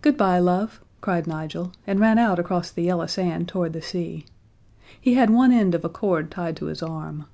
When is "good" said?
0.00-0.16